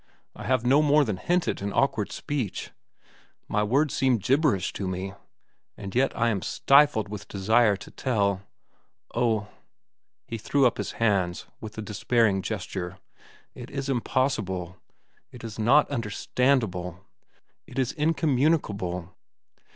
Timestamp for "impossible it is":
13.89-15.59